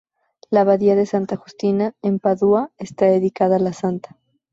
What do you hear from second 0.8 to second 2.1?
de Santa Justina,